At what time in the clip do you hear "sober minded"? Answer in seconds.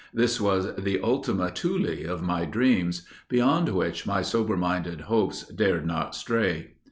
4.23-5.01